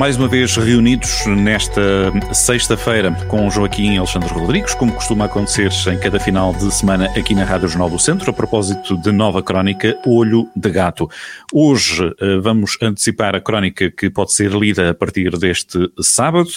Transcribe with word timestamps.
Mais 0.00 0.16
uma 0.16 0.28
vez 0.28 0.56
reunidos 0.56 1.26
nesta 1.26 2.10
sexta-feira 2.32 3.12
com 3.28 3.50
Joaquim 3.50 3.98
Alexandre 3.98 4.32
Rodrigues, 4.32 4.74
como 4.74 4.94
costuma 4.94 5.26
acontecer 5.26 5.70
em 5.92 5.98
cada 5.98 6.18
final 6.18 6.54
de 6.54 6.72
semana 6.72 7.04
aqui 7.18 7.34
na 7.34 7.44
Rádio 7.44 7.68
Jornal 7.68 7.90
do 7.90 7.98
Centro, 7.98 8.30
a 8.30 8.32
propósito 8.32 8.96
de 8.96 9.12
nova 9.12 9.42
crónica 9.42 10.00
Olho 10.06 10.48
de 10.56 10.70
Gato. 10.70 11.06
Hoje 11.52 12.14
eh, 12.18 12.38
vamos 12.38 12.78
antecipar 12.80 13.36
a 13.36 13.42
crónica 13.42 13.90
que 13.90 14.08
pode 14.08 14.32
ser 14.32 14.52
lida 14.52 14.88
a 14.88 14.94
partir 14.94 15.36
deste 15.36 15.78
sábado, 16.00 16.48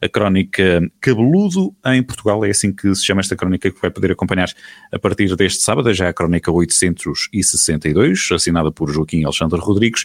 a 0.00 0.08
crónica 0.08 0.80
Cabeludo 1.00 1.74
em 1.86 2.04
Portugal, 2.04 2.44
é 2.44 2.50
assim 2.50 2.72
que 2.72 2.94
se 2.94 3.04
chama 3.04 3.20
esta 3.20 3.34
crónica 3.34 3.68
que 3.68 3.82
vai 3.82 3.90
poder 3.90 4.12
acompanhar 4.12 4.48
a 4.92 4.98
partir 5.00 5.34
deste 5.34 5.64
sábado, 5.64 5.92
já 5.92 6.08
a 6.08 6.12
crónica 6.12 6.52
862, 6.52 8.28
assinada 8.30 8.70
por 8.70 8.92
Joaquim 8.92 9.24
Alexandre 9.24 9.58
Rodrigues. 9.58 10.04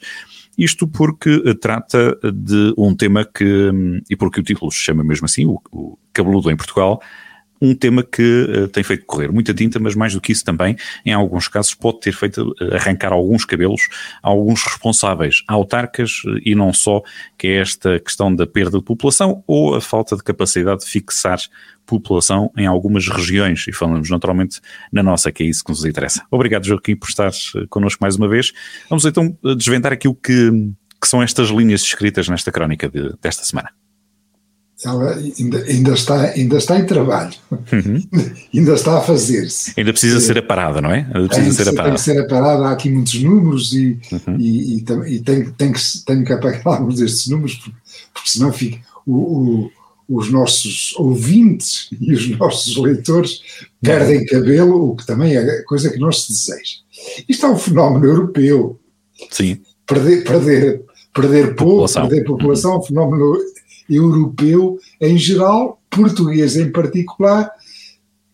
Isto 0.58 0.88
porque 0.88 1.42
eh, 1.46 1.54
trata 1.54 2.18
de 2.34 2.74
um 2.78 2.96
tema 2.96 3.24
que, 3.24 3.70
hum, 3.70 4.02
e 4.10 4.16
porque 4.16 4.40
o 4.40 4.44
título 4.44 4.72
se 4.72 4.80
chama 4.80 5.04
mesmo 5.04 5.26
assim, 5.26 5.46
o, 5.46 5.62
o 5.72 5.98
cabeludo 6.12 6.50
em 6.50 6.58
Portugal, 6.58 7.00
um 7.62 7.74
tema 7.74 8.04
que 8.04 8.44
uh, 8.44 8.68
tem 8.68 8.84
feito 8.84 9.06
correr 9.06 9.32
muita 9.32 9.54
tinta, 9.54 9.80
mas 9.80 9.96
mais 9.96 10.14
do 10.14 10.22
que 10.22 10.32
isso 10.32 10.44
também, 10.44 10.76
em 11.06 11.14
alguns 11.14 11.48
casos, 11.48 11.74
pode 11.74 12.00
ter 12.00 12.14
feito 12.14 12.50
uh, 12.50 12.76
arrancar 12.76 13.12
alguns 13.12 13.46
cabelos 13.46 13.82
a 14.22 14.30
alguns 14.30 14.64
responsáveis, 14.64 15.44
autarcas 15.48 16.22
e 16.46 16.56
não 16.56 16.74
só, 16.74 17.02
que 17.38 17.48
é 17.48 17.62
esta 17.62 18.00
questão 18.00 18.34
da 18.34 18.46
perda 18.46 18.78
de 18.78 18.84
população 18.84 19.44
ou 19.48 19.76
a 19.76 19.82
falta 19.82 20.16
de 20.16 20.24
capacidade 20.24 20.82
de 20.82 20.88
fixar 20.88 21.40
população 21.86 22.52
em 22.58 22.68
algumas 22.68 23.08
regiões, 23.08 23.66
e 23.68 23.72
falamos 23.72 24.10
naturalmente 24.10 24.60
na 24.92 25.02
nossa, 25.02 25.32
que 25.32 25.44
é 25.44 25.46
isso 25.46 25.64
que 25.64 25.72
nos 25.72 25.86
interessa. 25.86 26.24
Obrigado, 26.30 26.66
Joaquim, 26.66 26.96
por 26.96 27.08
estar 27.08 27.32
connosco 27.70 28.00
mais 28.02 28.18
uma 28.18 28.28
vez. 28.28 28.52
Vamos 28.90 29.06
então 29.06 29.36
desvendar 29.56 29.94
aquilo 29.94 30.14
que, 30.14 30.52
que 31.02 31.08
são 31.08 31.24
estas 31.24 31.50
linhas 31.50 31.82
escritas 31.82 32.28
nesta 32.28 32.52
crónica 32.52 32.90
de, 32.90 33.14
desta 33.22 33.46
semana. 33.46 33.70
Ela 34.86 35.16
ainda, 35.16 35.58
ainda, 35.64 35.94
está, 35.94 36.22
ainda 36.22 36.58
está 36.58 36.78
em 36.78 36.86
trabalho, 36.86 37.34
uhum. 37.52 38.04
ainda 38.54 38.74
está 38.74 39.00
a 39.00 39.02
fazer-se. 39.02 39.74
Ainda 39.76 39.92
precisa 39.92 40.18
é, 40.18 40.20
ser 40.20 40.38
aparada, 40.38 40.80
não 40.82 40.92
é? 40.92 41.10
Ainda 41.16 41.28
precisa 41.28 41.64
ser 41.64 41.70
aparada. 41.70 41.96
Tem 41.96 41.96
que 41.96 42.02
ser 42.02 42.22
aparada, 42.22 42.68
há 42.68 42.72
aqui 42.74 42.90
muitos 42.92 43.16
números 43.16 43.74
e, 43.74 44.00
uhum. 44.12 44.38
e, 44.38 44.76
e, 44.76 44.78
e 44.78 45.22
tenho, 45.22 45.52
tenho, 45.54 45.74
que, 45.74 45.82
tenho 46.06 46.24
que 46.24 46.32
apagar 46.32 46.62
alguns 46.78 47.00
destes 47.00 47.28
números, 47.28 47.56
porque, 47.56 47.78
porque 48.14 48.30
senão 48.30 48.54
fica, 48.54 48.80
o, 49.04 49.16
o, 49.16 49.72
os 50.08 50.32
nossos 50.32 50.94
ouvintes 50.98 51.90
e 52.00 52.14
os 52.14 52.30
nossos 52.38 52.78
leitores 52.78 53.42
perdem 53.82 54.28
cabelo, 54.28 54.92
o 54.92 54.96
que 54.96 55.08
também 55.08 55.36
é 55.36 55.64
coisa 55.64 55.90
que 55.90 55.98
não 55.98 56.12
se 56.12 56.32
deseja. 56.32 56.78
Isto 57.28 57.48
é 57.48 57.50
um 57.50 57.58
fenómeno 57.58 58.06
europeu. 58.06 58.80
Sim. 59.32 59.60
Perder, 59.88 60.24
perder, 60.24 60.82
perder 61.16 61.56
povo, 61.56 61.92
perder 61.92 62.24
população, 62.26 62.74
é 62.74 62.78
um 62.78 62.84
fenómeno 62.84 63.38
europeu 63.90 64.80
em 65.00 65.18
geral, 65.18 65.82
português 65.90 66.56
em 66.56 66.72
particular 66.72 67.52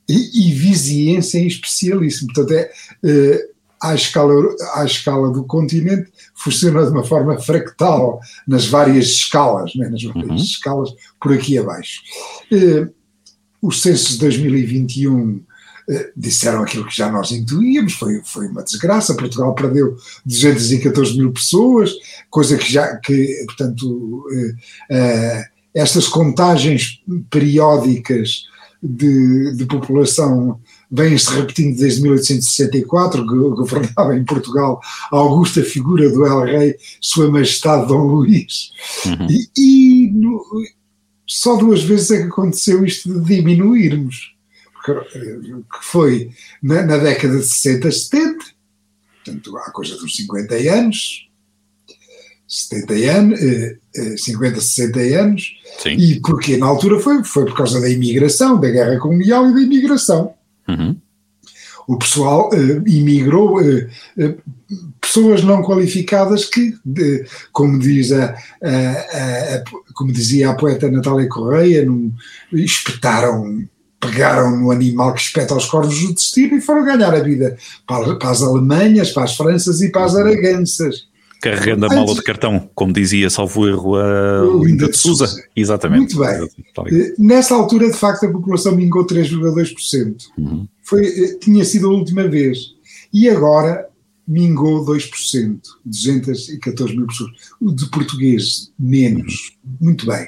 e, 0.07 0.49
e 0.49 0.53
viziense 0.53 1.37
em 1.37 1.47
especialíssimo. 1.47 2.33
Portanto, 2.33 2.53
é, 2.53 2.71
eh, 3.03 3.47
à 3.81 3.93
escala, 3.93 4.33
à 4.75 4.85
escala 4.85 5.31
do 5.31 5.43
continente, 5.43 6.09
funciona 6.35 6.85
de 6.85 6.91
uma 6.91 7.03
forma 7.03 7.37
fractal 7.37 8.19
nas 8.47 8.65
várias 8.65 9.07
escalas, 9.07 9.75
né, 9.75 9.89
nas 9.89 10.03
várias 10.03 10.29
uhum. 10.29 10.35
escalas 10.35 10.89
por 11.21 11.33
aqui 11.33 11.57
abaixo. 11.57 12.01
Eh, 12.51 12.87
os 13.61 13.81
censos 13.81 14.13
de 14.13 14.19
2021 14.19 15.35
eh, 15.37 15.52
disseram 16.15 16.63
aquilo 16.63 16.85
que 16.85 16.95
já 16.95 17.11
nós 17.11 17.31
intuíamos, 17.31 17.93
foi, 17.93 18.21
foi 18.23 18.47
uma 18.47 18.63
desgraça, 18.63 19.15
Portugal 19.15 19.53
perdeu 19.53 19.95
214 20.25 21.17
mil 21.17 21.31
pessoas, 21.31 21.91
coisa 22.29 22.57
que 22.57 22.71
já, 22.71 22.95
que, 22.97 23.43
portanto, 23.45 24.25
eh, 24.89 25.45
estas 25.73 26.07
contagens 26.07 27.01
periódicas 27.29 28.45
de, 28.81 29.55
de 29.55 29.65
população 29.65 30.59
vêm-se 30.91 31.33
repetindo 31.33 31.77
desde 31.77 32.01
1864, 32.01 33.25
governava 33.25 34.15
em 34.15 34.23
Portugal 34.23 34.79
a 35.11 35.17
augusta 35.17 35.63
figura 35.63 36.09
do 36.09 36.25
El 36.25 36.41
Rei, 36.41 36.75
Sua 37.01 37.31
Majestade 37.31 37.87
Dom 37.87 38.05
Luís. 38.05 38.71
Uhum. 39.05 39.27
E, 39.29 39.49
e 39.57 40.11
no, 40.11 40.45
só 41.25 41.55
duas 41.55 41.81
vezes 41.81 42.11
é 42.11 42.17
que 42.17 42.27
aconteceu 42.27 42.85
isto 42.85 43.21
de 43.21 43.37
diminuirmos, 43.37 44.32
que 44.83 45.81
foi 45.81 46.29
na, 46.61 46.83
na 46.83 46.97
década 46.97 47.37
de 47.37 47.43
60, 47.43 47.91
70, 47.91 48.45
portanto 49.23 49.57
há 49.57 49.71
coisa 49.71 49.95
dos 49.97 50.15
50 50.15 50.55
anos, 50.55 51.29
70 52.47 52.93
anos, 52.93 53.39
50, 54.17 54.61
60 54.61 54.99
anos, 54.99 55.53
Sim. 55.81 55.91
e 55.91 56.19
porque 56.19 56.57
na 56.57 56.67
altura 56.67 56.99
foi, 56.99 57.23
foi 57.23 57.45
por 57.45 57.55
causa 57.55 57.79
da 57.79 57.89
imigração, 57.89 58.59
da 58.59 58.69
guerra 58.69 58.99
colonial 58.99 59.49
e 59.49 59.53
da 59.53 59.61
imigração. 59.61 60.33
Uhum. 60.67 60.95
O 61.87 61.97
pessoal 61.97 62.49
uh, 62.53 62.87
imigrou, 62.87 63.59
uh, 63.59 63.89
uh, 64.17 64.41
pessoas 65.01 65.43
não 65.43 65.61
qualificadas 65.61 66.45
que, 66.45 66.77
de, 66.85 67.25
como, 67.51 67.77
diz 67.77 68.11
a, 68.11 68.35
a, 68.61 69.55
a, 69.55 69.63
como 69.93 70.11
dizia 70.11 70.49
a 70.49 70.55
poeta 70.55 70.89
Natália 70.89 71.27
Correia, 71.27 71.85
num, 71.85 72.13
espetaram 72.53 73.67
pegaram 74.05 74.59
no 74.59 74.71
animal 74.71 75.13
que 75.13 75.21
espeta 75.21 75.55
os 75.55 75.65
corvos 75.65 75.99
do 76.01 76.13
destino 76.13 76.57
e 76.57 76.61
foram 76.61 76.83
ganhar 76.83 77.13
a 77.13 77.19
vida 77.19 77.57
para, 77.87 78.15
para, 78.15 78.29
as 78.29 78.41
Alemanhas, 78.41 79.11
para 79.11 79.23
as 79.23 79.35
Franças 79.35 79.81
e 79.81 79.89
para 79.91 80.05
as. 80.05 80.15
Araganças. 80.15 81.07
Carregando 81.41 81.85
a 81.85 81.89
mala 81.89 82.13
de 82.13 82.21
cartão, 82.21 82.69
como 82.73 82.93
dizia, 82.93 83.29
salvo 83.29 83.67
erro, 83.67 83.95
a 83.95 84.45
Linda 84.63 84.87
de 84.87 84.95
Souza. 84.95 85.43
Exatamente. 85.53 86.15
Muito 86.15 86.49
bem. 86.83 87.13
Nessa 87.19 87.55
altura, 87.55 87.91
de 87.91 87.97
facto, 87.97 88.25
a 88.25 88.31
população 88.31 88.75
mingou 88.75 89.05
3,2%. 89.05 90.15
Uhum. 90.37 90.67
Foi, 90.81 91.05
eh, 91.05 91.37
tinha 91.41 91.65
sido 91.65 91.87
a 91.87 91.91
última 91.91 92.27
vez. 92.29 92.73
E 93.13 93.29
agora 93.29 93.85
mingou 94.27 94.85
2%, 94.85 95.59
214 95.85 96.95
mil 96.95 97.07
pessoas. 97.07 97.31
O 97.59 97.71
de 97.71 97.89
português, 97.89 98.71
menos. 98.79 99.55
Muito 99.79 100.05
bem. 100.05 100.27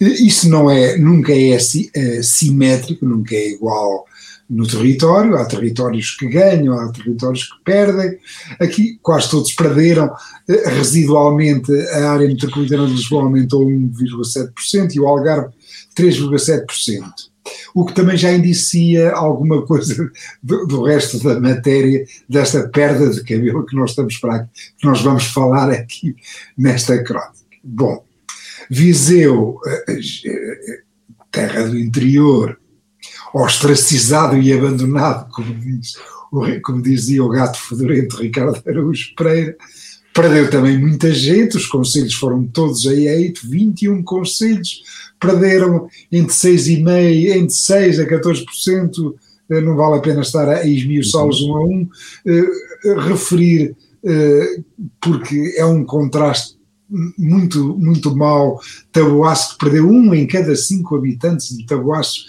Isso 0.00 0.48
não 0.48 0.70
é, 0.70 0.96
nunca 0.96 1.32
é, 1.32 1.50
é 1.50 2.22
simétrico, 2.22 3.04
nunca 3.04 3.34
é 3.34 3.50
igual 3.50 4.06
no 4.48 4.66
território, 4.66 5.36
há 5.36 5.44
territórios 5.44 6.16
que 6.16 6.26
ganham, 6.26 6.78
há 6.78 6.90
territórios 6.90 7.44
que 7.44 7.64
perdem, 7.64 8.18
aqui 8.58 8.98
quase 9.02 9.30
todos 9.30 9.52
perderam, 9.52 10.10
eh, 10.48 10.70
residualmente 10.70 11.70
a 11.90 12.12
área 12.12 12.26
metropolitana 12.26 12.86
de 12.86 12.94
Lisboa 12.94 13.24
aumentou 13.24 13.66
1,7% 13.66 14.94
e 14.94 15.00
o 15.00 15.06
Algarve 15.06 15.52
3,7%, 15.94 17.04
o 17.74 17.84
que 17.84 17.94
também 17.94 18.16
já 18.16 18.32
indicia 18.32 19.12
alguma 19.12 19.64
coisa 19.64 20.10
do, 20.42 20.66
do, 20.66 20.82
resto 20.82 21.22
da 21.22 21.38
matéria 21.40 22.04
desta 22.28 22.68
perda 22.68 23.10
de 23.10 23.22
cabelo 23.22 23.66
que 23.66 23.76
nós 23.76 23.90
estamos 23.90 24.16
para 24.18 24.36
aqui, 24.36 24.50
que 24.78 24.86
nós 24.86 25.00
vamos 25.02 25.26
falar 25.26 25.70
aqui 25.70 26.16
nesta 26.56 27.02
crónica. 27.02 27.32
Bom, 27.62 28.04
Viseu, 28.70 29.58
eh, 29.66 29.84
eh, 30.26 30.80
terra 31.30 31.64
do 31.64 31.78
interior, 31.78 32.58
ostracizado 33.32 34.36
e 34.36 34.52
abandonado, 34.52 35.30
como, 35.30 35.54
diz, 35.54 35.96
como 36.62 36.82
dizia 36.82 37.24
o 37.24 37.28
gato 37.28 37.58
fedorento 37.58 38.16
Ricardo 38.16 38.62
Araújo 38.66 39.14
Pereira, 39.16 39.56
perdeu 40.20 40.50
também 40.50 40.76
muita 40.76 41.14
gente, 41.14 41.56
os 41.56 41.66
conselhos 41.66 42.14
foram 42.14 42.44
todos 42.44 42.84
aí 42.88 43.08
a 43.08 43.12
8, 43.12 43.48
21 43.48 44.02
conselhos, 44.02 44.82
perderam 45.20 45.88
entre 46.10 46.34
6,5%, 46.34 47.36
entre 47.36 47.54
6% 47.54 48.00
a 48.00 48.06
14%, 48.08 49.14
eh, 49.50 49.60
não 49.60 49.76
vale 49.76 49.98
a 49.98 50.00
pena 50.00 50.22
estar 50.22 50.48
a 50.48 50.66
esmiuçá-los 50.66 51.40
um 51.42 51.56
a 51.56 51.64
um, 51.64 51.82
uh, 51.82 53.00
referir, 53.08 53.76
uh, 54.02 54.64
porque 55.00 55.54
é 55.56 55.64
um 55.64 55.84
contraste 55.84 56.58
muito, 57.16 57.78
muito 57.78 58.16
mau, 58.16 58.60
Taboaço 58.90 59.56
perdeu 59.56 59.88
um 59.88 60.12
em 60.12 60.26
cada 60.26 60.56
cinco 60.56 60.96
habitantes 60.96 61.56
de 61.56 61.64
Taboaço 61.64 62.24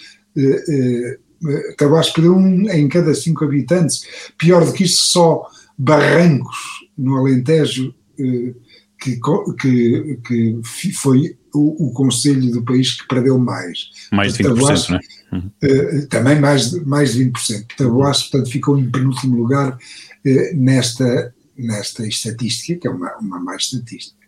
Tabasco 1.78 2.16
perdeu 2.16 2.36
um 2.36 2.70
em 2.70 2.88
cada 2.88 3.16
cinco 3.16 3.46
habitantes. 3.46 4.04
Pior 4.38 4.66
do 4.66 4.74
que 4.74 4.84
isso, 4.84 5.06
só 5.06 5.48
Barrancos, 5.78 6.58
no 7.00 7.18
Alentejo, 7.18 7.94
eh, 8.20 8.54
que, 9.00 9.20
que, 9.60 10.20
que 10.28 10.92
foi 10.94 11.38
o, 11.54 11.88
o 11.88 11.94
conselho 11.94 12.52
do 12.52 12.62
país 12.64 13.00
que 13.00 13.08
perdeu 13.08 13.38
mais. 13.40 13.90
Mais 14.12 14.34
de 14.34 14.44
20%, 14.44 14.48
Tabuaço, 14.48 14.92
não 14.92 15.00
é? 15.00 15.02
Uhum. 15.32 15.52
Eh, 15.62 16.02
também 16.10 16.40
mais, 16.40 16.72
mais 16.86 17.14
de 17.14 17.26
20%. 17.26 17.66
Taboaço, 17.78 18.30
portanto, 18.30 18.52
ficou 18.52 18.78
em 18.78 18.90
penúltimo 18.90 19.38
lugar 19.38 19.78
eh, 20.26 20.54
nesta, 20.54 21.34
nesta 21.58 22.06
estatística, 22.06 22.82
que 22.82 22.88
é 22.88 22.92
uma, 22.92 23.16
uma 23.18 23.40
má 23.40 23.56
estatística. 23.56 24.20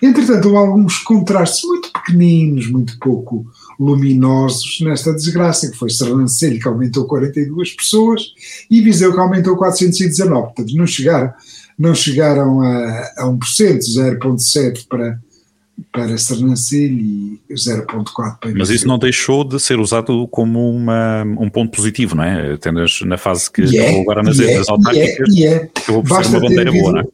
Entretanto, 0.00 0.46
houve 0.46 0.58
alguns 0.58 0.98
contrastes 0.98 1.64
muito 1.64 1.92
pequeninos, 1.92 2.70
muito 2.70 2.96
pouco 3.00 3.44
luminosos 3.78 4.80
nesta 4.80 5.12
desgraça, 5.12 5.68
que 5.70 5.76
foi 5.76 5.90
Sernancelho, 5.90 6.60
que 6.60 6.68
aumentou 6.68 7.06
42 7.06 7.72
pessoas, 7.72 8.22
e 8.70 8.80
Viseu, 8.80 9.12
que 9.12 9.18
aumentou 9.18 9.56
419. 9.56 10.42
Portanto, 10.42 10.76
não 10.76 10.86
chegaram, 10.86 11.32
chegaram 11.94 12.60
a, 12.60 13.12
a 13.18 13.24
1%, 13.26 13.38
0,7% 14.18 14.86
para, 14.88 15.18
para 15.92 16.18
Sernancelho 16.18 16.98
e 16.98 17.40
0,4% 17.52 18.38
para 18.40 18.50
Mas 18.56 18.68
isso 18.68 18.86
não 18.86 18.98
deixou 18.98 19.44
de 19.44 19.60
ser 19.60 19.78
usado 19.78 20.26
como 20.28 20.70
uma, 20.70 21.22
um 21.22 21.48
ponto 21.48 21.76
positivo, 21.76 22.16
não 22.16 22.24
é? 22.24 22.56
Tendo 22.56 22.84
na 23.06 23.16
fase 23.16 23.50
que 23.50 23.62
yeah, 23.62 23.92
é, 23.92 24.00
agora 24.00 24.22
nas 24.22 24.38
yeah, 24.38 24.60
é, 24.60 24.70
autárquicas, 24.70 25.34
yeah, 25.34 25.56
yeah. 25.56 25.70
acabou 25.76 26.02
por 26.02 26.24
ser 26.24 26.30
uma 26.30 26.40
bandeira 26.40 26.70
havido, 26.70 26.82
boa, 26.82 26.92
não 26.94 27.00
é? 27.00 27.04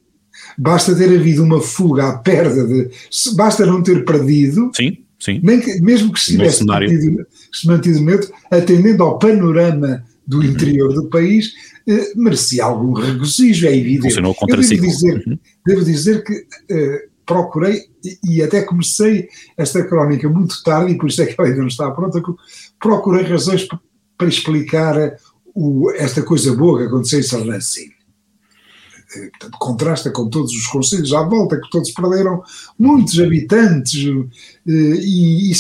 Basta 0.57 0.95
ter 0.95 1.19
havido 1.19 1.43
uma 1.43 1.61
fuga 1.61 2.09
à 2.09 2.19
perda 2.19 2.67
de. 2.67 2.91
Basta 3.35 3.67
não 3.67 3.83
ter 3.83 4.05
perdido. 4.05 4.71
Sim, 4.75 4.99
sim. 5.19 5.41
Nem 5.43 5.61
que, 5.61 5.81
mesmo 5.81 6.13
que 6.13 6.21
se 6.21 6.33
tivesse 6.33 6.65
mantido, 6.65 7.27
se 7.53 7.67
mantido 7.67 8.01
neutro, 8.01 8.33
atendendo 8.51 9.03
ao 9.03 9.19
panorama 9.19 10.05
do 10.27 10.39
uhum. 10.39 10.45
interior 10.45 10.95
do 10.95 11.09
país, 11.09 11.53
eh, 11.87 12.13
merecia 12.17 12.65
algum 12.65 12.93
regozijo, 12.93 13.67
é 13.67 13.77
evidente. 13.77 14.09
Funcionou 14.09 14.35
contra 14.35 14.61
Eu 14.61 14.69
devo 14.69 14.83
dizer, 14.83 15.25
uhum. 15.27 15.39
devo 15.67 15.85
dizer 15.85 16.25
que 16.25 16.47
eh, 16.71 17.09
procurei 17.27 17.83
e, 18.05 18.37
e, 18.37 18.43
até 18.43 18.63
comecei 18.63 19.29
esta 19.57 19.83
crónica 19.85 20.29
muito 20.29 20.63
tarde, 20.63 20.93
e 20.93 20.99
por 20.99 21.09
isso 21.09 21.23
é 21.23 21.27
que 21.27 21.35
ela 21.39 21.49
ainda 21.49 21.61
não 21.61 21.69
está 21.69 21.91
pronta, 21.91 22.23
procurei 22.79 23.25
razões 23.25 23.67
para 24.17 24.29
explicar 24.29 24.97
o, 25.55 25.91
esta 25.93 26.23
coisa 26.23 26.55
boa 26.55 26.79
que 26.79 26.87
aconteceu 26.87 27.21
em. 27.21 27.95
Eh, 29.17 29.31
portanto, 29.31 29.59
contrasta 29.59 30.11
com 30.11 30.29
todos 30.29 30.53
os 30.53 30.67
conselhos 30.67 31.13
à 31.13 31.23
volta, 31.23 31.61
que 31.61 31.71
todos 31.71 31.91
perderam 31.93 32.43
muitos 32.79 33.19
habitantes, 33.21 34.07
eh, 34.67 34.71
e, 34.71 35.51
e 35.51 35.55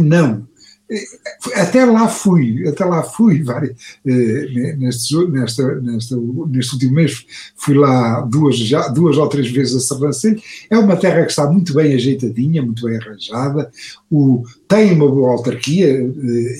não. 0.00 0.46
Eh, 0.92 1.60
até 1.60 1.84
lá 1.86 2.06
fui, 2.06 2.68
até 2.68 2.84
lá 2.84 3.02
fui, 3.02 3.42
várias, 3.42 3.74
neste, 4.04 5.16
nesta, 5.28 5.80
nesta, 5.80 6.16
neste 6.48 6.74
último 6.74 6.92
mês 6.92 7.24
fui 7.56 7.74
lá 7.74 8.20
duas, 8.20 8.58
já, 8.58 8.88
duas 8.88 9.16
ou 9.16 9.26
três 9.28 9.50
vezes 9.50 9.74
a 9.74 9.80
Sernancelho, 9.80 10.40
é 10.68 10.76
uma 10.76 10.96
terra 10.96 11.24
que 11.24 11.30
está 11.30 11.50
muito 11.50 11.72
bem 11.72 11.94
ajeitadinha, 11.94 12.62
muito 12.62 12.84
bem 12.84 12.98
arranjada, 12.98 13.70
o, 14.10 14.42
tem 14.68 14.92
uma 14.92 15.08
boa 15.08 15.32
autarquia, 15.32 16.02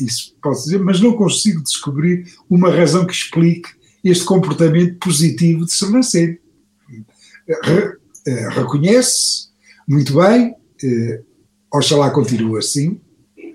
isso 0.01 0.35
posso 0.43 0.65
dizer, 0.65 0.79
mas 0.79 1.01
não 1.01 1.13
consigo 1.13 1.63
descobrir 1.63 2.25
uma 2.49 2.71
razão 2.71 3.07
que 3.07 3.13
explique 3.13 3.69
este 4.03 4.25
comportamento 4.25 4.99
positivo 4.99 5.65
de 5.65 5.73
Sernancelho. 5.73 6.39
Re, 7.47 7.97
eh, 8.27 8.49
reconhece 8.51 9.49
muito 9.87 10.15
bem, 10.15 10.55
eh, 10.83 11.21
oxalá 11.73 12.11
continue 12.11 12.59
assim, 12.59 13.01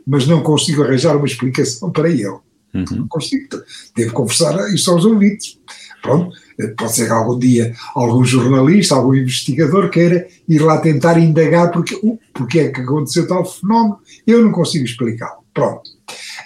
mas 0.07 0.25
não 0.25 0.41
consigo 0.41 0.83
arranjar 0.83 1.17
uma 1.17 1.27
explicação 1.27 1.91
para 1.91 2.09
ele. 2.09 2.39
Uhum. 2.73 2.85
Não 2.91 3.07
consigo, 3.07 3.47
devo 3.95 4.13
conversar 4.13 4.73
isso 4.73 4.89
aos 4.89 5.03
ouvintes. 5.03 5.59
Pronto, 6.01 6.33
pode 6.77 6.95
ser 6.95 7.07
que 7.07 7.11
algum 7.11 7.37
dia 7.37 7.75
algum 7.93 8.23
jornalista, 8.23 8.95
algum 8.95 9.13
investigador 9.13 9.89
queira 9.89 10.27
ir 10.47 10.59
lá 10.59 10.79
tentar 10.79 11.19
indagar 11.19 11.71
porque, 11.71 11.95
uh, 11.95 12.17
porque 12.33 12.59
é 12.59 12.69
que 12.69 12.81
aconteceu 12.81 13.27
tal 13.27 13.43
fenómeno, 13.43 13.99
eu 14.25 14.41
não 14.41 14.51
consigo 14.51 14.85
explicá-lo. 14.85 15.43
Pronto. 15.53 15.89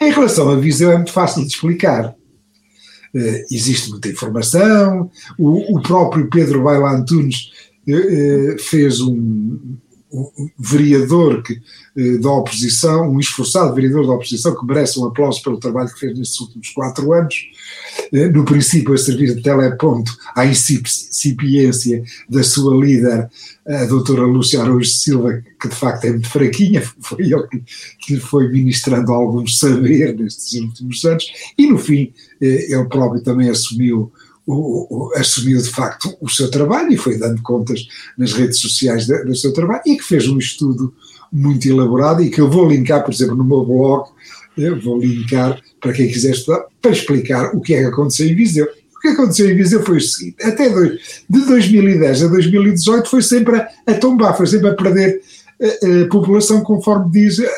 Em 0.02 0.12
relação 0.12 0.50
a 0.50 0.56
Viseu 0.56 0.92
é 0.92 0.96
muito 0.96 1.12
fácil 1.12 1.42
de 1.42 1.50
explicar. 1.50 2.16
Uh, 3.14 3.44
existe 3.52 3.90
muita 3.92 4.08
informação, 4.08 5.12
o, 5.38 5.78
o 5.78 5.82
próprio 5.82 6.30
Pedro 6.30 6.64
Baila 6.64 6.94
Antunes 6.94 7.52
uh, 7.88 8.58
fez 8.58 9.02
um, 9.02 9.60
um, 10.12 10.50
vereador 10.58 11.42
que, 11.44 11.54
uh, 11.54 12.20
da 12.20 12.32
oposição, 12.32 13.12
um 13.12 13.20
esforçado 13.20 13.74
vereador 13.74 14.06
da 14.06 14.14
oposição 14.14 14.56
que 14.56 14.66
merece 14.66 15.00
um 15.00 15.06
aplauso 15.06 15.42
pelo 15.42 15.60
trabalho 15.60 15.94
que 15.94 16.00
fez 16.00 16.18
nestes 16.18 16.40
últimos 16.40 16.70
quatro 16.70 17.14
anos, 17.14 17.36
no 18.34 18.46
princípio 18.46 18.94
a 18.94 18.98
servir 18.98 19.36
de 19.36 19.42
teleponto 19.42 20.18
à 20.36 20.46
incipiência 20.46 22.04
da 22.30 22.44
sua 22.44 22.76
líder, 22.76 23.30
a 23.68 23.86
doutora 23.86 24.24
Lúcia 24.24 24.62
Araújo 24.62 24.90
Silva, 24.90 25.44
que 25.60 25.68
de 25.68 25.76
facto 25.76 26.06
é 26.06 26.12
muito 26.12 26.30
fraquinha, 26.30 26.82
foi 27.00 27.26
ele 27.26 27.48
que, 27.48 27.64
que 28.00 28.14
lhe 28.16 28.20
foi 28.20 28.50
ministrando 28.50 29.12
algum 29.12 29.46
saber 29.48 30.16
nestes 30.18 30.60
últimos 30.62 31.04
anos, 31.06 31.26
e 31.58 31.68
no 31.68 31.78
fim 31.78 32.14
eh, 32.42 32.74
ele 32.74 32.86
próprio 32.86 33.22
também 33.22 33.50
assumiu 33.50 34.12
o, 34.46 35.08
o, 35.08 35.14
assumiu 35.16 35.62
de 35.62 35.70
facto 35.70 36.16
o 36.20 36.30
seu 36.30 36.50
trabalho 36.50 36.92
e 36.92 36.98
foi 36.98 37.18
dando 37.18 37.42
contas 37.42 37.88
nas 38.18 38.34
redes 38.34 38.60
sociais 38.60 39.06
do 39.08 39.36
seu 39.36 39.54
trabalho 39.54 39.82
e 39.86 39.98
que 39.98 40.04
fez 40.04 40.28
um 40.28 40.38
estudo 40.38 40.94
muito 41.32 41.68
elaborado 41.68 42.22
e 42.22 42.30
que 42.30 42.42
eu 42.42 42.50
vou 42.50 42.70
linkar, 42.70 43.04
por 43.04 43.14
exemplo, 43.14 43.36
no 43.36 43.44
meu 43.44 43.64
blog, 43.64 44.10
eu 44.58 44.80
vou 44.82 45.00
linkar 45.00 45.62
para 45.80 45.94
quem 45.94 46.08
quiser 46.08 46.32
estudar, 46.32 46.66
para 46.82 46.92
explicar 46.92 47.56
o 47.56 47.62
que 47.62 47.74
é 47.74 47.82
que 47.82 47.88
aconteceu 47.88 48.28
em 48.28 48.36
Viseu. 48.36 48.68
O 48.96 49.00
que 49.00 49.08
aconteceu 49.08 49.50
em 49.50 49.56
Viseu 49.56 49.84
foi 49.84 49.98
o 49.98 50.02
seguinte: 50.02 50.44
até 50.44 50.70
de 50.70 51.46
2010 51.46 52.24
a 52.24 52.28
2018 52.28 53.10
foi 53.10 53.22
sempre 53.22 53.56
a, 53.56 53.70
a 53.88 53.94
tombar, 53.94 54.36
foi 54.36 54.48
sempre 54.48 54.70
a 54.70 54.76
perder 54.76 55.22
a, 55.60 55.66
eh, 55.66 55.80
a 55.84 55.88
eh, 55.88 56.06
população, 56.06 56.62
conforme 56.62 57.10
diz, 57.12 57.40
eh, 57.40 57.50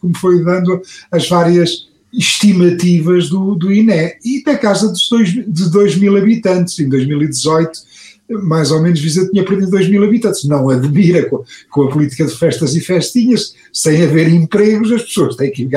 como 0.00 0.16
foi 0.16 0.42
dando 0.44 0.82
as 1.10 1.28
várias 1.28 1.89
estimativas 2.12 3.28
do, 3.28 3.54
do 3.54 3.72
INE. 3.72 4.14
E 4.24 4.42
da 4.44 4.56
casa 4.56 4.88
dos 4.88 5.08
dois, 5.08 5.28
de 5.28 5.70
2 5.70 5.96
mil 5.96 6.16
habitantes, 6.16 6.78
em 6.78 6.88
2018 6.88 7.90
mais 8.30 8.70
ou 8.70 8.80
menos 8.80 9.00
Viseu 9.00 9.28
tinha 9.30 9.44
perdido 9.44 9.70
2 9.70 9.88
mil 9.88 10.04
habitantes. 10.04 10.44
Não 10.44 10.70
admira 10.70 11.28
com, 11.28 11.42
com, 11.70 11.82
a 11.82 11.90
política 11.90 12.24
de 12.24 12.36
festas 12.36 12.74
e 12.76 12.80
festinhas, 12.80 13.54
sem 13.72 14.02
haver 14.02 14.28
empregos, 14.28 14.92
as 14.92 15.02
pessoas 15.02 15.36
têm 15.36 15.50
que 15.50 15.68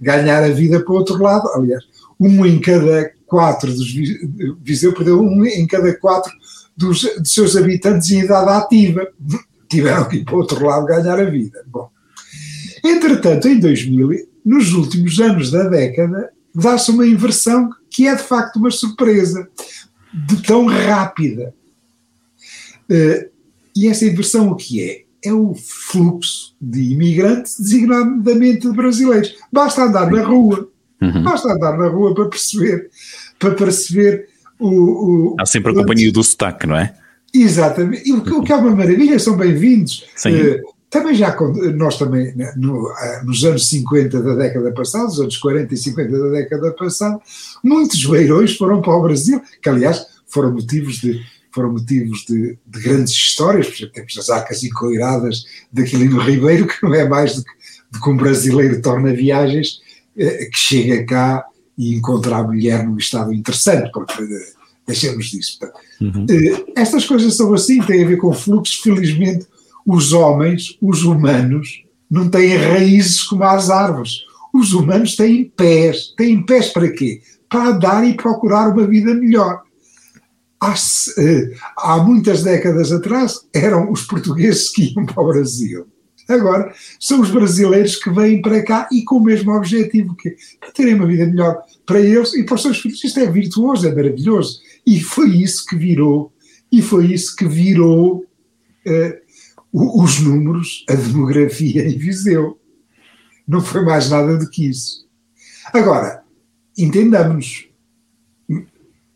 ganhar 0.00 0.42
a 0.42 0.48
vida 0.48 0.80
para 0.80 0.92
o 0.92 0.96
outro 0.96 1.22
lado. 1.22 1.48
Aliás, 1.54 1.84
um 2.18 2.44
em 2.46 2.58
cada 2.58 3.12
quatro 3.26 3.72
dos 3.72 3.92
Viseu 4.62 4.92
perdeu 4.92 5.20
um 5.20 5.44
em 5.44 5.66
cada 5.66 5.94
quatro 5.94 6.32
dos, 6.76 7.02
dos 7.02 7.32
seus 7.32 7.56
habitantes 7.56 8.10
em 8.10 8.20
idade 8.20 8.50
ativa. 8.50 9.06
Tiveram 9.68 10.08
que 10.08 10.16
ir 10.16 10.24
para 10.24 10.34
o 10.34 10.38
outro 10.38 10.64
lado 10.64 10.86
ganhar 10.86 11.20
a 11.20 11.28
vida. 11.28 11.62
Bom, 11.66 11.90
entretanto, 12.82 13.48
em 13.48 13.60
2000, 13.60 14.27
nos 14.44 14.72
últimos 14.72 15.20
anos 15.20 15.50
da 15.50 15.64
década, 15.64 16.30
dá-se 16.54 16.90
uma 16.90 17.06
inversão 17.06 17.70
que 17.90 18.06
é 18.06 18.14
de 18.14 18.22
facto 18.22 18.56
uma 18.56 18.70
surpresa, 18.70 19.48
de 20.12 20.42
tão 20.42 20.66
rápida 20.66 21.54
Uh, 22.88 23.28
e 23.76 23.86
essa 23.86 24.06
inversão 24.06 24.48
o 24.48 24.56
que 24.56 24.82
é? 24.82 25.02
É 25.22 25.32
o 25.32 25.54
fluxo 25.54 26.54
de 26.60 26.92
imigrantes, 26.92 27.60
designadamente 27.60 28.68
brasileiros. 28.72 29.36
Basta 29.52 29.84
andar 29.84 30.10
na 30.10 30.22
rua, 30.22 30.68
uhum. 31.02 31.22
basta 31.22 31.52
andar 31.52 31.76
na 31.76 31.88
rua 31.88 32.14
para 32.14 32.28
perceber, 32.28 32.88
para 33.38 33.50
perceber 33.50 34.28
o. 34.58 34.68
o 35.32 35.36
Há 35.38 35.44
sempre 35.44 35.72
a 35.72 35.74
companhia 35.74 36.10
do 36.10 36.22
sotaque, 36.22 36.66
não 36.66 36.76
é? 36.76 36.94
Exatamente. 37.34 38.08
E 38.08 38.12
o, 38.12 38.42
que 38.42 38.52
é 38.52 38.56
uma 38.56 38.74
maravilha, 38.74 39.18
são 39.18 39.36
bem-vindos. 39.36 40.06
Uh, 40.24 40.74
também 40.90 41.14
já, 41.14 41.36
nós 41.74 41.98
também, 41.98 42.34
né, 42.34 42.52
no, 42.56 42.88
ah, 42.88 43.22
nos 43.24 43.44
anos 43.44 43.68
50 43.68 44.22
da 44.22 44.34
década 44.34 44.72
passada, 44.72 45.06
os 45.06 45.20
anos 45.20 45.36
40 45.36 45.74
e 45.74 45.76
50 45.76 46.18
da 46.18 46.30
década 46.30 46.72
passada, 46.72 47.20
muitos 47.62 48.04
beirões 48.06 48.56
foram 48.56 48.80
para 48.80 48.96
o 48.96 49.02
Brasil, 49.02 49.40
que 49.62 49.68
aliás 49.68 50.06
foram 50.26 50.52
motivos 50.52 50.96
de 50.96 51.20
foram 51.50 51.72
motivos 51.72 52.24
de, 52.28 52.58
de 52.66 52.80
grandes 52.80 53.12
histórias, 53.12 53.66
por 53.66 53.74
exemplo, 53.74 53.94
temos 53.94 54.18
as 54.18 54.30
arcas 54.30 54.62
encoiradas 54.62 55.44
de 55.72 55.82
Aquilino 55.82 56.20
Ribeiro, 56.20 56.66
que 56.66 56.82
não 56.82 56.94
é 56.94 57.08
mais 57.08 57.34
do 57.34 57.42
que, 57.42 57.50
do 57.90 58.00
que 58.00 58.10
um 58.10 58.16
brasileiro 58.16 58.80
torna 58.80 59.12
viagens, 59.12 59.80
eh, 60.16 60.44
que 60.44 60.58
chega 60.58 61.04
cá 61.04 61.44
e 61.76 61.94
encontra 61.94 62.36
a 62.36 62.42
mulher 62.44 62.86
num 62.86 62.96
estado 62.96 63.32
interessante, 63.32 63.90
porque 63.92 64.22
eh, 64.22 64.52
deixemos 64.86 65.26
disso. 65.30 65.58
Uhum. 66.00 66.26
Eh, 66.30 66.64
estas 66.76 67.06
coisas 67.06 67.34
são 67.34 67.52
assim, 67.54 67.82
têm 67.82 68.04
a 68.04 68.08
ver 68.08 68.18
com 68.18 68.32
fluxos, 68.32 68.76
felizmente 68.76 69.46
os 69.88 70.12
homens, 70.12 70.76
os 70.80 71.02
humanos, 71.02 71.82
não 72.10 72.28
têm 72.28 72.56
raízes 72.56 73.22
como 73.22 73.42
as 73.44 73.70
árvores. 73.70 74.20
Os 74.52 74.72
humanos 74.72 75.16
têm 75.16 75.44
pés. 75.44 76.14
Têm 76.16 76.44
pés 76.44 76.68
para 76.68 76.90
quê? 76.90 77.22
Para 77.48 77.70
andar 77.70 78.06
e 78.06 78.14
procurar 78.14 78.68
uma 78.68 78.86
vida 78.86 79.14
melhor 79.14 79.62
há, 80.60 80.74
eh, 81.18 81.50
há 81.76 81.98
muitas 81.98 82.42
décadas 82.42 82.92
atrás 82.92 83.46
eram 83.54 83.90
os 83.90 84.02
portugueses 84.02 84.70
que 84.70 84.92
iam 84.92 85.06
para 85.06 85.22
o 85.22 85.28
Brasil. 85.28 85.86
Agora 86.28 86.74
são 87.00 87.22
os 87.22 87.30
brasileiros 87.30 87.96
que 87.96 88.10
vêm 88.10 88.42
para 88.42 88.62
cá 88.62 88.86
e 88.92 89.02
com 89.02 89.16
o 89.16 89.24
mesmo 89.24 89.50
objetivo, 89.52 90.14
que 90.14 90.28
é 90.28 90.36
para 90.60 90.72
terem 90.72 90.94
uma 90.94 91.06
vida 91.06 91.24
melhor 91.24 91.62
para 91.86 92.00
eles 92.00 92.34
e 92.34 92.44
para 92.44 92.54
os 92.54 92.62
seus 92.62 92.78
filhos. 92.78 93.02
Isto 93.02 93.20
é 93.20 93.30
virtuoso, 93.30 93.88
é 93.88 93.94
maravilhoso. 93.94 94.60
E 94.86 95.00
foi 95.00 95.30
isso 95.36 95.64
que 95.64 95.74
virou, 95.74 96.30
e 96.70 96.82
foi 96.82 97.12
isso 97.12 97.34
que 97.34 97.46
virou 97.46 98.26
os 99.72 100.20
números, 100.20 100.84
a 100.88 100.94
demografia 100.94 101.86
em 101.86 101.96
Viseu. 101.96 102.58
Não 103.46 103.60
foi 103.60 103.84
mais 103.84 104.10
nada 104.10 104.36
do 104.36 104.48
que 104.48 104.68
isso. 104.68 105.06
Agora, 105.72 106.22
entendamos, 106.76 107.68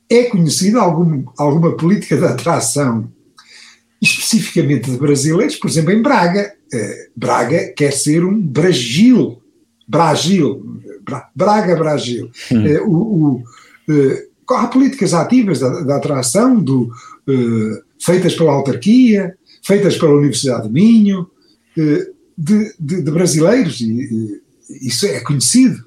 é 0.09 0.25
conhecida 0.25 0.81
algum, 0.81 1.25
alguma 1.39 1.77
política 1.77 2.17
de 2.17 2.25
atração 2.25 3.11
especificamente 4.03 4.91
de 4.91 4.99
brasileiros, 4.99 5.55
por 5.57 5.71
exemplo, 5.71 5.93
em 5.93 6.03
Braga. 6.03 6.53
Uh, 6.75 7.11
Braga 7.15 7.73
quer 7.77 7.93
ser 7.93 8.25
um 8.25 8.39
Brasil, 8.41 9.41
Brasil, 9.87 10.81
Bra 11.03 11.31
Braga, 11.35 11.77
Brasil. 11.77 12.29
Hum. 12.51 12.67
Uh, 12.67 12.91
o, 12.91 12.97
o, 12.97 13.35
uh, 13.37 14.55
há 14.57 14.67
políticas 14.67 15.15
ativas 15.15 15.61
da, 15.61 15.83
da 15.83 15.97
atração, 15.97 16.61
do, 16.61 16.91
feitas 17.99 18.35
pela 18.35 18.53
autarquia, 18.53 19.37
feitas 19.63 19.97
pela 19.97 20.15
Universidade 20.15 20.67
de 20.67 20.73
Minho, 20.73 21.31
de, 21.77 22.75
de, 22.79 23.03
de 23.03 23.11
brasileiros, 23.11 23.81
e, 23.81 24.41
e 24.69 24.89
isso 24.89 25.07
é 25.07 25.21
conhecido. 25.21 25.85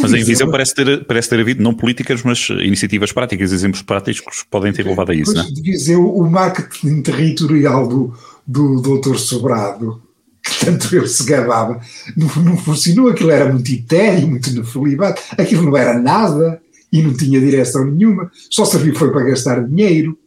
Mas 0.00 0.12
em 0.12 0.24
Viseu 0.24 0.50
parece 0.50 0.74
ter, 0.74 1.04
parece 1.04 1.28
ter 1.28 1.40
havido 1.40 1.62
não 1.62 1.74
políticas, 1.74 2.22
mas 2.22 2.48
iniciativas 2.48 3.12
práticas, 3.12 3.52
exemplos 3.52 3.82
práticos 3.82 4.44
podem 4.50 4.72
ter 4.72 4.86
levado 4.86 5.12
a 5.12 5.14
isso, 5.14 5.34
pois, 5.34 5.44
não 5.44 5.58
é? 5.58 5.62
Viseu, 5.62 6.16
o 6.16 6.30
marketing 6.30 7.02
territorial 7.02 7.86
do, 7.86 8.14
do 8.46 8.80
Dr. 8.80 9.16
Sobrado, 9.16 10.02
que 10.42 10.64
tanto 10.64 10.94
ele 10.96 11.08
se 11.08 11.24
gabava, 11.24 11.80
não, 12.16 12.42
não 12.42 12.56
funcionou, 12.56 13.08
aquilo 13.08 13.30
era 13.30 13.52
muito 13.52 13.70
etéreo, 13.70 14.28
muito 14.28 14.50
nefelibato, 14.52 15.20
aquilo 15.36 15.64
não 15.64 15.76
era 15.76 15.98
nada 16.00 16.60
e 16.90 17.02
não 17.02 17.12
tinha 17.12 17.40
direção 17.40 17.84
nenhuma, 17.84 18.30
só 18.50 18.64
serviu 18.64 18.94
foi 18.94 19.10
para 19.10 19.24
gastar 19.24 19.62
dinheiro. 19.62 20.18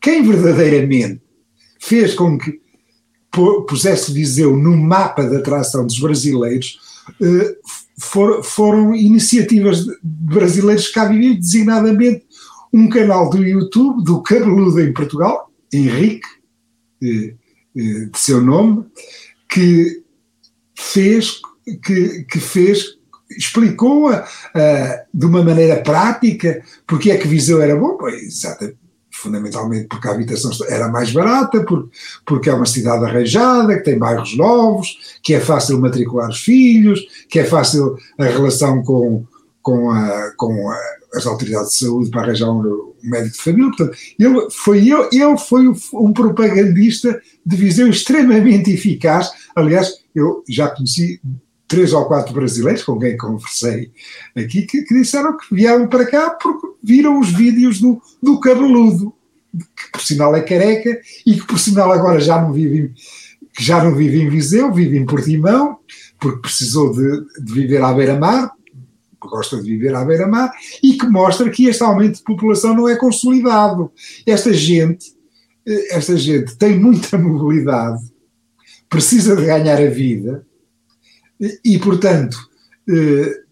Quem 0.00 0.22
verdadeiramente 0.22 1.20
fez 1.78 2.14
com 2.14 2.38
que 2.38 2.60
pusesse 3.66 4.12
Viseu 4.12 4.56
no 4.56 4.76
mapa 4.76 5.22
de 5.24 5.36
atração 5.36 5.86
dos 5.86 5.98
brasileiros 5.98 6.78
eh, 7.20 7.56
for, 7.98 8.42
foram 8.42 8.94
iniciativas 8.94 9.84
de 9.84 9.94
brasileiros 10.02 10.88
que 10.88 11.00
vivem, 11.06 11.38
designadamente 11.38 12.26
um 12.72 12.88
canal 12.88 13.30
do 13.30 13.44
YouTube 13.44 14.04
do 14.04 14.22
Cabeludo 14.22 14.80
em 14.80 14.92
Portugal, 14.92 15.50
Henrique, 15.72 16.26
eh, 17.02 17.34
eh, 17.76 18.04
de 18.06 18.18
seu 18.18 18.40
nome, 18.42 18.86
que 19.48 20.02
fez, 20.74 21.40
que, 21.84 22.24
que 22.24 22.40
fez 22.40 22.98
explicou 23.30 24.08
a, 24.08 24.26
de 25.12 25.26
uma 25.26 25.44
maneira 25.44 25.82
prática 25.82 26.64
porque 26.86 27.10
é 27.10 27.18
que 27.18 27.28
Viseu 27.28 27.60
era 27.60 27.76
bom, 27.76 27.96
pois, 27.96 28.22
exatamente, 28.22 28.78
fundamentalmente 29.18 29.88
porque 29.88 30.08
a 30.08 30.12
habitação 30.12 30.50
era 30.68 30.88
mais 30.88 31.12
barata, 31.12 31.64
porque, 32.24 32.48
é 32.48 32.54
uma 32.54 32.66
cidade 32.66 33.04
arranjada, 33.04 33.76
que 33.76 33.84
tem 33.84 33.98
bairros 33.98 34.36
novos, 34.36 35.18
que 35.22 35.34
é 35.34 35.40
fácil 35.40 35.80
matricular 35.80 36.28
os 36.30 36.40
filhos, 36.40 37.00
que 37.28 37.38
é 37.38 37.44
fácil 37.44 37.96
a 38.18 38.24
relação 38.24 38.82
com, 38.82 39.24
com, 39.60 39.90
a, 39.90 40.32
com 40.36 40.70
a, 40.70 40.78
as 41.14 41.26
autoridades 41.26 41.70
de 41.70 41.78
saúde 41.78 42.10
para 42.10 42.22
arranjar 42.22 42.50
um, 42.50 42.60
um, 42.60 42.92
médico 43.02 43.36
de 43.36 43.42
família. 43.42 43.70
Portanto, 43.76 43.98
ele 44.18 44.50
foi, 44.50 44.78
ele, 44.78 45.08
ele 45.12 45.38
foi 45.38 45.68
um 45.94 46.12
propagandista 46.12 47.20
de 47.44 47.56
visão 47.56 47.88
extremamente 47.88 48.72
eficaz. 48.72 49.30
Aliás, 49.54 49.94
eu 50.14 50.42
já 50.48 50.68
conheci 50.68 51.20
três 51.68 51.92
ou 51.92 52.06
quatro 52.06 52.32
brasileiros 52.32 52.82
com 52.82 52.98
quem 52.98 53.16
conversei 53.16 53.92
aqui 54.34 54.62
que, 54.62 54.82
que, 54.82 54.94
disseram 54.94 55.36
que 55.36 55.54
vieram 55.54 55.86
para 55.86 56.06
cá 56.06 56.30
porque 56.30 56.66
viram 56.82 57.20
os 57.20 57.30
vídeos 57.30 57.78
do, 57.78 58.00
do 58.22 58.40
cabeludo, 58.40 59.14
que 59.54 59.92
por 59.92 60.00
sinal 60.00 60.34
é 60.34 60.40
careca 60.40 60.98
e 61.26 61.34
que 61.34 61.46
por 61.46 61.58
sinal 61.58 61.92
agora 61.92 62.18
já 62.18 62.40
não 62.40 62.52
vive, 62.52 62.94
que 63.54 63.62
já 63.62 63.84
não 63.84 63.94
vive 63.94 64.22
em 64.22 64.30
Viseu, 64.30 64.72
vive 64.72 64.96
em 64.96 65.04
Portimão, 65.04 65.78
porque 66.18 66.40
precisou 66.40 66.92
de, 66.92 67.44
de 67.44 67.52
viver 67.52 67.82
à 67.82 67.92
beira-mar, 67.92 68.52
gosta 69.20 69.56
de 69.60 69.70
viver 69.70 69.94
à 69.94 70.04
beira-mar, 70.04 70.52
e 70.82 70.94
que 70.94 71.06
mostra 71.06 71.50
que 71.50 71.66
este 71.66 71.82
aumento 71.82 72.16
de 72.16 72.22
população 72.22 72.74
não 72.74 72.88
é 72.88 72.96
consolidado. 72.96 73.90
Esta 74.24 74.52
gente, 74.52 75.12
eh, 75.66 75.96
esta 75.96 76.16
gente 76.16 76.56
tem 76.56 76.78
muita 76.78 77.18
mobilidade, 77.18 78.00
precisa 78.88 79.36
de 79.36 79.44
ganhar 79.44 79.80
a 79.80 79.90
vida, 79.90 80.46
e, 81.64 81.78
portanto, 81.78 82.36
eh, 82.88 83.42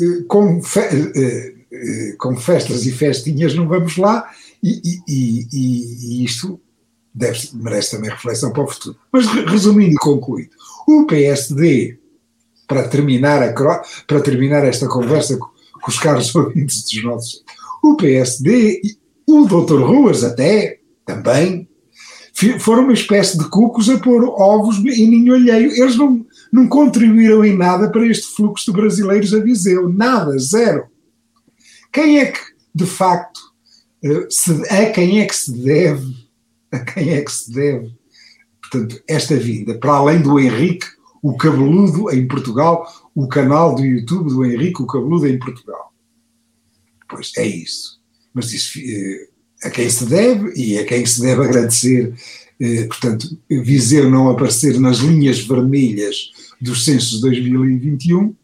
eh, 0.00 0.22
com, 0.26 0.60
eh, 0.76 2.14
com 2.18 2.36
festas 2.36 2.86
e 2.86 2.92
festinhas 2.92 3.54
não 3.54 3.68
vamos 3.68 3.96
lá, 3.96 4.30
e, 4.62 5.00
e, 5.08 5.46
e 5.52 6.24
isto 6.24 6.60
deve, 7.14 7.50
merece 7.54 7.92
também 7.92 8.10
reflexão 8.10 8.52
para 8.52 8.62
o 8.62 8.68
futuro. 8.68 8.96
Mas 9.12 9.26
resumindo 9.26 9.94
e 9.94 9.98
concluindo, 9.98 10.50
o 10.86 11.06
PSD, 11.06 11.98
para 12.66 12.88
terminar, 12.88 13.42
a, 13.42 13.52
para 14.06 14.20
terminar 14.20 14.64
esta 14.64 14.88
conversa 14.88 15.36
com, 15.36 15.48
com 15.80 15.90
os 15.90 15.98
caros 15.98 16.32
ouvintes 16.36 16.82
dos 16.82 17.04
nossos, 17.04 17.44
o 17.82 17.96
PSD, 17.96 18.80
o 19.26 19.46
Dr. 19.46 19.82
Ruas 19.82 20.24
até, 20.24 20.78
também, 21.04 21.68
foram 22.58 22.84
uma 22.84 22.92
espécie 22.92 23.38
de 23.38 23.44
cucos 23.48 23.88
a 23.90 23.98
pôr 23.98 24.24
ovos 24.24 24.78
em 24.78 25.08
ninho 25.08 25.34
alheio. 25.34 25.72
Eles 25.72 25.96
não, 25.96 26.24
não 26.52 26.68
contribuíram 26.68 27.44
em 27.44 27.56
nada 27.56 27.90
para 27.90 28.06
este 28.06 28.34
fluxo 28.34 28.70
de 28.70 28.76
brasileiros 28.76 29.32
a 29.34 29.38
Viseu. 29.38 29.88
Nada, 29.88 30.36
zero. 30.38 30.86
Quem 31.92 32.18
é 32.18 32.26
que, 32.26 32.40
de 32.74 32.86
facto, 32.86 33.40
eh, 34.02 34.28
a 34.70 34.86
quem 34.86 35.20
é 35.20 35.26
que 35.26 35.34
se 35.34 35.52
deve, 35.52 36.14
a 36.72 36.78
quem 36.78 37.10
é 37.10 37.22
que 37.22 37.32
se 37.32 37.52
deve, 37.52 37.94
portanto, 38.60 39.02
esta 39.08 39.36
vinda, 39.36 39.78
para 39.78 39.92
além 39.92 40.20
do 40.20 40.38
Henrique, 40.38 40.86
o 41.22 41.36
cabeludo 41.36 42.10
em 42.10 42.26
Portugal, 42.26 42.86
o 43.14 43.28
canal 43.28 43.74
do 43.74 43.84
YouTube 43.84 44.30
do 44.30 44.44
Henrique, 44.44 44.82
o 44.82 44.86
cabeludo 44.86 45.26
em 45.26 45.38
Portugal. 45.38 45.92
Pois 47.08 47.32
é 47.36 47.46
isso. 47.46 48.00
Mas 48.32 48.52
isso, 48.52 48.78
eh, 48.78 49.28
a 49.64 49.70
quem 49.70 49.90
se 49.90 50.06
deve 50.06 50.52
e 50.56 50.78
a 50.78 50.86
quem 50.86 51.04
se 51.04 51.20
deve 51.20 51.44
agradecer, 51.44 52.14
portanto, 52.88 53.38
Viseu 53.48 54.10
não 54.10 54.28
aparecer 54.28 54.78
nas 54.78 54.98
linhas 54.98 55.40
vermelhas 55.40 56.30
dos 56.60 56.84
censos 56.84 57.16
de 57.16 57.20
2021, 57.22 58.34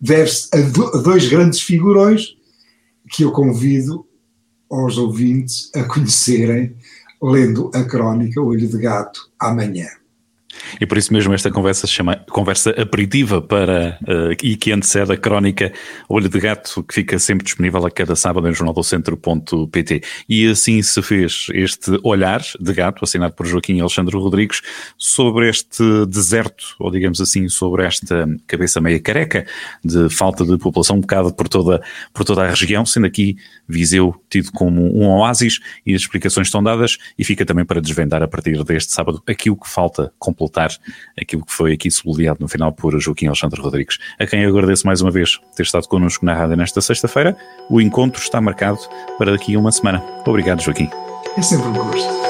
deve-se 0.00 0.48
a, 0.54 0.58
a 0.58 1.02
dois 1.02 1.28
grandes 1.28 1.60
figurões 1.60 2.36
que 3.10 3.24
eu 3.24 3.32
convido 3.32 4.06
aos 4.70 4.96
ouvintes 4.96 5.70
a 5.74 5.84
conhecerem 5.84 6.74
lendo 7.22 7.70
a 7.74 7.84
crónica 7.84 8.40
Olho 8.40 8.66
de 8.66 8.78
Gato 8.78 9.28
amanhã. 9.38 9.88
E 10.80 10.86
por 10.86 10.98
isso 10.98 11.12
mesmo 11.12 11.34
esta 11.34 11.50
conversa 11.50 11.86
se 11.86 11.92
chama 11.92 12.16
Conversa 12.30 12.70
Aperitiva 12.70 13.40
para, 13.40 13.98
uh, 14.02 14.32
e 14.42 14.56
que 14.56 14.72
antecede 14.72 15.12
a 15.12 15.16
crónica 15.16 15.72
Olho 16.08 16.28
de 16.28 16.38
Gato, 16.38 16.82
que 16.84 16.94
fica 16.94 17.18
sempre 17.18 17.44
disponível 17.44 17.84
a 17.84 17.90
cada 17.90 18.14
sábado 18.14 18.48
em 18.48 18.54
jornaldocentro.pt. 18.54 20.02
E 20.28 20.46
assim 20.48 20.82
se 20.82 21.00
fez 21.02 21.46
este 21.52 21.98
olhar 22.02 22.42
de 22.60 22.72
gato, 22.72 23.04
assinado 23.04 23.34
por 23.34 23.46
Joaquim 23.46 23.80
Alexandre 23.80 24.16
Rodrigues, 24.16 24.62
sobre 24.96 25.48
este 25.48 25.82
deserto, 26.06 26.74
ou 26.78 26.90
digamos 26.90 27.20
assim, 27.20 27.48
sobre 27.48 27.84
esta 27.84 28.28
cabeça 28.46 28.80
meia 28.80 29.00
careca 29.00 29.46
de 29.84 30.08
falta 30.08 30.44
de 30.44 30.56
população, 30.58 30.96
um 30.96 31.00
bocado 31.00 31.32
por 31.32 31.48
toda, 31.48 31.82
por 32.12 32.24
toda 32.24 32.44
a 32.44 32.48
região, 32.48 32.84
sendo 32.84 33.06
aqui 33.06 33.36
Viseu 33.68 34.14
tido 34.30 34.50
como 34.52 34.82
um 34.96 35.08
oásis 35.08 35.60
e 35.84 35.94
as 35.94 36.02
explicações 36.02 36.46
estão 36.46 36.62
dadas 36.62 36.96
e 37.18 37.24
fica 37.24 37.44
também 37.44 37.64
para 37.64 37.80
desvendar 37.80 38.22
a 38.22 38.28
partir 38.28 38.62
deste 38.64 38.92
sábado 38.92 39.22
aquilo 39.26 39.56
que 39.56 39.68
falta 39.68 40.12
completar 40.18 40.57
aquilo 41.20 41.44
que 41.44 41.52
foi 41.52 41.72
aqui 41.72 41.90
sublinhado 41.90 42.38
no 42.40 42.48
final 42.48 42.72
por 42.72 42.98
Joaquim 42.98 43.26
Alexandre 43.26 43.60
Rodrigues, 43.60 43.98
a 44.18 44.26
quem 44.26 44.42
eu 44.42 44.50
agradeço 44.50 44.86
mais 44.86 45.00
uma 45.00 45.10
vez 45.10 45.38
ter 45.54 45.62
estado 45.62 45.86
connosco 45.86 46.24
na 46.24 46.34
rádio 46.34 46.56
nesta 46.56 46.80
sexta-feira. 46.80 47.36
O 47.70 47.80
encontro 47.80 48.20
está 48.20 48.40
marcado 48.40 48.78
para 49.16 49.32
daqui 49.32 49.54
a 49.54 49.58
uma 49.58 49.72
semana. 49.72 50.02
Obrigado, 50.26 50.62
Joaquim. 50.62 50.88
É 51.36 51.42
sempre 51.42 51.68
um 51.68 51.72
gosto. 51.72 52.28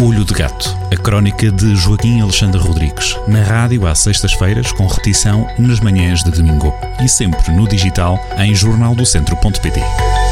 Olho 0.00 0.24
de 0.24 0.32
Gato, 0.32 0.78
a 0.92 0.96
crónica 0.96 1.50
de 1.50 1.74
Joaquim 1.74 2.20
Alexandre 2.20 2.60
Rodrigues, 2.60 3.18
na 3.26 3.42
rádio 3.42 3.84
às 3.84 3.98
sextas-feiras, 3.98 4.70
com 4.70 4.86
repetição 4.86 5.48
nas 5.58 5.80
manhãs 5.80 6.22
de 6.22 6.30
domingo 6.30 6.72
e 7.02 7.08
sempre 7.08 7.50
no 7.50 7.66
digital 7.66 8.16
em 8.38 8.54
jornaldocentro.pt. 8.54 10.27